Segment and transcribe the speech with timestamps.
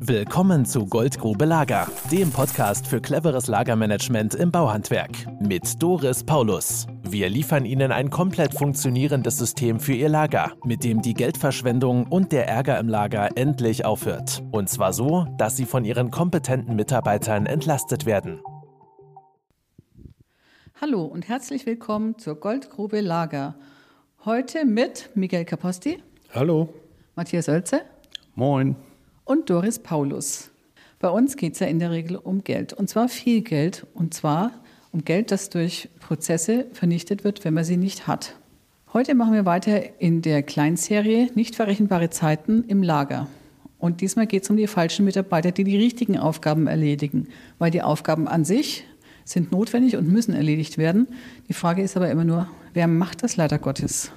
[0.00, 6.86] Willkommen zu Goldgrube Lager, dem Podcast für cleveres Lagermanagement im Bauhandwerk mit Doris Paulus.
[7.02, 12.30] Wir liefern Ihnen ein komplett funktionierendes System für Ihr Lager, mit dem die Geldverschwendung und
[12.30, 14.44] der Ärger im Lager endlich aufhört.
[14.52, 18.40] Und zwar so, dass Sie von Ihren kompetenten Mitarbeitern entlastet werden.
[20.80, 23.56] Hallo und herzlich willkommen zur Goldgrube Lager.
[24.24, 26.00] Heute mit Miguel Caposti.
[26.32, 26.68] Hallo.
[27.16, 27.80] Matthias Oelze.
[28.36, 28.76] Moin
[29.28, 30.50] und Doris Paulus.
[30.98, 32.72] Bei uns geht es ja in der Regel um Geld.
[32.72, 33.86] Und zwar viel Geld.
[33.94, 34.52] Und zwar
[34.90, 38.34] um Geld, das durch Prozesse vernichtet wird, wenn man sie nicht hat.
[38.94, 43.28] Heute machen wir weiter in der Kleinserie Nicht verrechenbare Zeiten im Lager.
[43.78, 47.28] Und diesmal geht es um die falschen Mitarbeiter, die die richtigen Aufgaben erledigen.
[47.58, 48.84] Weil die Aufgaben an sich
[49.24, 51.06] sind notwendig und müssen erledigt werden.
[51.48, 54.10] Die Frage ist aber immer nur, wer macht das leider Gottes?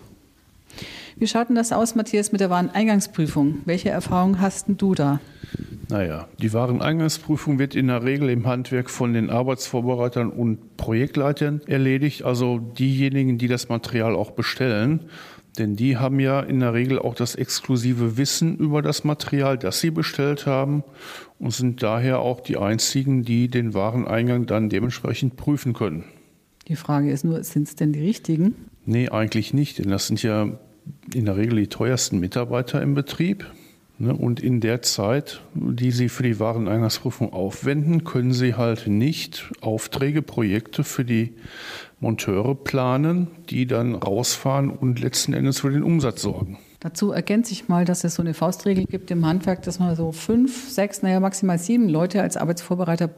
[1.22, 3.60] Wie schaut denn das aus, Matthias, mit der Wareneingangsprüfung?
[3.66, 5.20] Welche Erfahrungen hast denn du da?
[5.88, 12.24] Naja, die Wareneingangsprüfung wird in der Regel im Handwerk von den Arbeitsvorbereitern und Projektleitern erledigt,
[12.24, 15.02] also diejenigen, die das Material auch bestellen.
[15.60, 19.80] Denn die haben ja in der Regel auch das exklusive Wissen über das Material, das
[19.80, 20.84] sie bestellt haben
[21.38, 26.04] und sind daher auch die einzigen, die den Wareneingang dann dementsprechend prüfen können.
[26.68, 28.56] Die Frage ist nur, sind es denn die richtigen?
[28.88, 30.58] Nee, eigentlich nicht, denn das sind ja
[31.16, 33.46] in der Regel die teuersten Mitarbeiter im Betrieb.
[34.02, 39.52] Ne, und in der Zeit, die Sie für die Wareneingangsprüfung aufwenden, können Sie halt nicht
[39.62, 41.34] Aufträge, Projekte für die
[42.00, 46.58] Monteure planen, die dann rausfahren und letzten Endes für den Umsatz sorgen.
[46.80, 50.12] Dazu ergänze ich mal, dass es so eine Faustregel gibt im Handwerk, dass man so
[50.12, 53.12] fünf, sechs, naja maximal sieben Leute als Arbeitsvorbereiter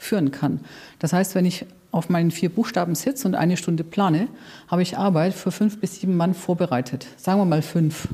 [0.00, 0.60] führen kann.
[0.98, 4.28] Das heißt, wenn ich auf meinen vier Buchstaben sitze und eine Stunde plane,
[4.68, 7.06] habe ich Arbeit für fünf bis sieben Mann vorbereitet.
[7.16, 8.08] Sagen wir mal fünf.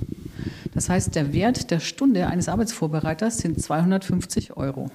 [0.74, 4.90] Das heißt, der Wert der Stunde eines Arbeitsvorbereiters sind 250 Euro.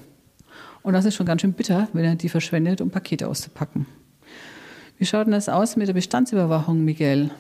[0.84, 3.86] Und das ist schon ganz schön bitter, wenn er die verschwendet, um Pakete auszupacken.
[4.98, 7.32] Wie schaut denn das aus mit der Bestandsüberwachung, Miguel?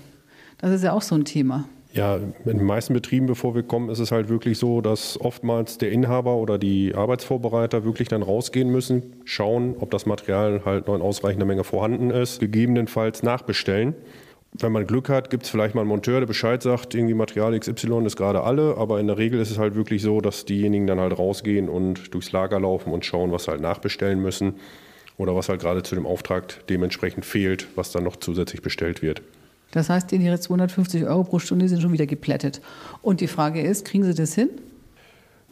[0.59, 1.65] Das ist ja auch so ein Thema.
[1.93, 5.77] Ja, in den meisten Betrieben, bevor wir kommen, ist es halt wirklich so, dass oftmals
[5.77, 10.95] der Inhaber oder die Arbeitsvorbereiter wirklich dann rausgehen müssen, schauen, ob das Material halt noch
[10.95, 13.93] in ausreichender Menge vorhanden ist, gegebenenfalls nachbestellen.
[14.53, 17.57] Wenn man Glück hat, gibt es vielleicht mal einen Monteur, der Bescheid sagt, irgendwie Material
[17.59, 20.87] XY ist gerade alle, aber in der Regel ist es halt wirklich so, dass diejenigen
[20.87, 24.55] dann halt rausgehen und durchs Lager laufen und schauen, was halt nachbestellen müssen
[25.17, 29.21] oder was halt gerade zu dem Auftrag dementsprechend fehlt, was dann noch zusätzlich bestellt wird.
[29.71, 32.61] Das heißt, ihre 250 Euro pro Stunde sind schon wieder geplättet.
[33.01, 34.49] Und die Frage ist, kriegen Sie das hin?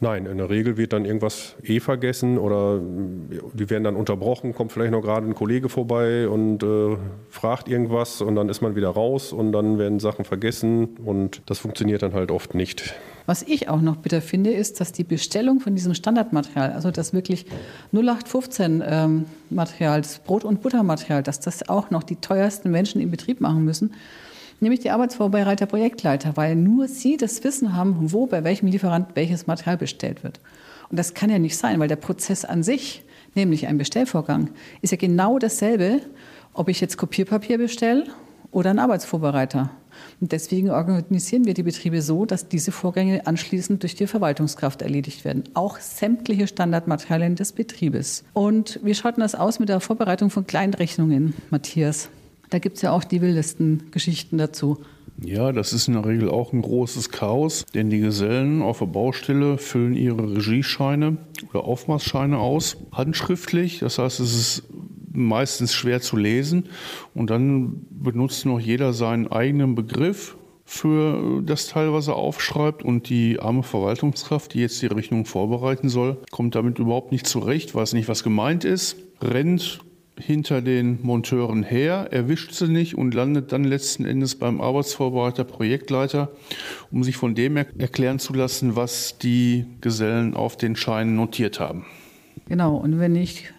[0.02, 2.80] Nein, in der Regel wird dann irgendwas eh vergessen oder
[3.52, 6.96] die werden dann unterbrochen, kommt vielleicht noch gerade ein Kollege vorbei und äh,
[7.28, 11.58] fragt irgendwas und dann ist man wieder raus und dann werden Sachen vergessen und das
[11.58, 12.94] funktioniert dann halt oft nicht.
[13.30, 17.12] Was ich auch noch bitter finde, ist, dass die Bestellung von diesem Standardmaterial, also das
[17.12, 17.46] wirklich
[17.92, 23.40] 0815 ähm, das Brot- und Buttermaterial, dass das auch noch die teuersten Menschen im Betrieb
[23.40, 23.94] machen müssen,
[24.58, 29.46] nämlich die Arbeitsvorbereiter, Projektleiter, weil nur sie das Wissen haben, wo bei welchem Lieferant welches
[29.46, 30.40] Material bestellt wird.
[30.90, 33.04] Und das kann ja nicht sein, weil der Prozess an sich,
[33.36, 34.50] nämlich ein Bestellvorgang,
[34.82, 36.00] ist ja genau dasselbe,
[36.52, 38.06] ob ich jetzt Kopierpapier bestelle
[38.50, 39.70] oder einen Arbeitsvorbereiter.
[40.20, 45.24] Und deswegen organisieren wir die Betriebe so, dass diese Vorgänge anschließend durch die Verwaltungskraft erledigt
[45.24, 45.44] werden.
[45.54, 48.24] Auch sämtliche Standardmaterialien des Betriebes.
[48.32, 52.08] Und wie schaut denn das aus mit der Vorbereitung von Kleinrechnungen, Matthias?
[52.50, 54.78] Da gibt es ja auch die wildesten Geschichten dazu.
[55.22, 58.86] Ja, das ist in der Regel auch ein großes Chaos, denn die Gesellen auf der
[58.86, 61.18] Baustelle füllen ihre Regiescheine
[61.50, 63.80] oder Aufmaßscheine aus, handschriftlich.
[63.80, 64.62] Das heißt, es ist
[65.12, 66.68] meistens schwer zu lesen.
[67.14, 72.82] Und dann benutzt noch jeder seinen eigenen Begriff für das Teil, was er aufschreibt.
[72.82, 77.74] Und die arme Verwaltungskraft, die jetzt die Rechnung vorbereiten soll, kommt damit überhaupt nicht zurecht,
[77.74, 79.80] weiß nicht, was gemeint ist, rennt
[80.20, 86.30] hinter den Monteuren her, erwischt sie nicht und landet dann letzten Endes beim Arbeitsvorbereiter, Projektleiter,
[86.90, 91.84] um sich von dem erklären zu lassen, was die Gesellen auf den Scheinen notiert haben.
[92.48, 93.50] Genau, und wenn ich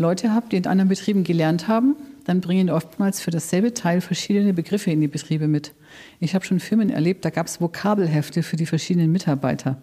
[0.00, 1.94] Leute habe, die in anderen Betrieben gelernt haben,
[2.24, 5.72] dann bringen oftmals für dasselbe Teil verschiedene Begriffe in die Betriebe mit.
[6.20, 9.80] Ich habe schon Firmen erlebt, da gab es Vokabelhefte für die verschiedenen Mitarbeiter,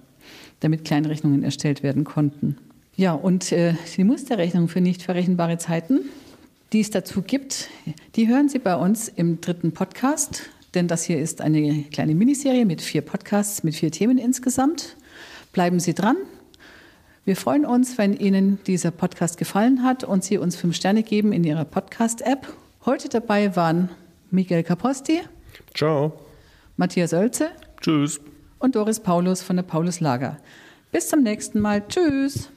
[0.59, 2.57] damit Kleinrechnungen erstellt werden konnten.
[2.95, 6.01] Ja, und äh, die Musterrechnung für nicht verrechenbare Zeiten,
[6.73, 7.69] die es dazu gibt,
[8.15, 12.65] die hören Sie bei uns im dritten Podcast, denn das hier ist eine kleine Miniserie
[12.65, 14.95] mit vier Podcasts, mit vier Themen insgesamt.
[15.53, 16.17] Bleiben Sie dran,
[17.27, 21.33] wir freuen uns, wenn Ihnen dieser Podcast gefallen hat und Sie uns fünf Sterne geben
[21.33, 22.47] in Ihrer Podcast-App.
[22.85, 23.89] Heute dabei waren
[24.31, 25.19] Miguel Caposti.
[25.75, 26.13] Ciao.
[26.77, 27.49] Matthias Oelze.
[27.81, 28.21] Tschüss.
[28.59, 30.37] Und Doris Paulus von der Paulus Lager.
[30.93, 31.85] Bis zum nächsten Mal.
[31.89, 32.49] Tschüss.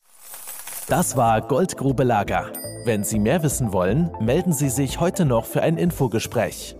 [0.87, 2.52] Das war Goldgrube Lager.
[2.84, 6.76] Wenn Sie mehr wissen wollen, melden Sie sich heute noch für ein Infogespräch.